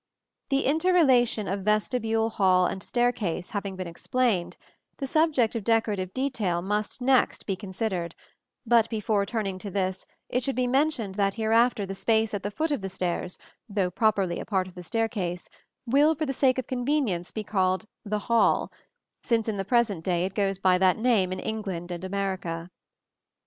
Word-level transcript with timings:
The 0.49 0.65
interrelation 0.65 1.47
of 1.47 1.59
vestibule, 1.59 2.31
hall 2.31 2.65
and 2.65 2.81
staircase 2.81 3.51
having 3.51 3.75
been 3.75 3.85
explained, 3.85 4.57
the 4.97 5.05
subject 5.05 5.53
of 5.53 5.63
decorative 5.63 6.11
detail 6.11 6.63
must 6.63 7.01
next 7.03 7.45
be 7.45 7.55
considered; 7.55 8.15
but 8.65 8.89
before 8.89 9.27
turning 9.27 9.59
to 9.59 9.69
this, 9.69 10.07
it 10.27 10.41
should 10.41 10.55
be 10.55 10.65
mentioned 10.65 11.13
that 11.13 11.35
hereafter 11.35 11.85
the 11.85 11.93
space 11.93 12.33
at 12.33 12.41
the 12.41 12.49
foot 12.49 12.71
of 12.71 12.81
the 12.81 12.89
stairs, 12.89 13.37
though 13.69 13.91
properly 13.91 14.39
a 14.39 14.45
part 14.47 14.67
of 14.67 14.73
the 14.73 14.81
staircase, 14.81 15.47
will 15.85 16.15
for 16.15 16.25
the 16.25 16.33
sake 16.33 16.57
of 16.57 16.65
convenience 16.65 17.29
be 17.31 17.43
called 17.43 17.85
the 18.03 18.17
hall, 18.17 18.71
since 19.21 19.47
in 19.47 19.57
the 19.57 19.63
present 19.63 20.03
day 20.03 20.25
it 20.25 20.33
goes 20.33 20.57
by 20.57 20.79
that 20.79 20.97
name 20.97 21.31
in 21.31 21.39
England 21.39 21.91
and 21.91 22.03
America. 22.03 22.71